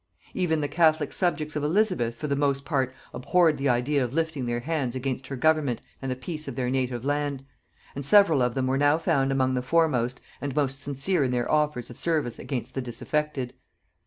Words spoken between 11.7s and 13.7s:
of service against the disaffected.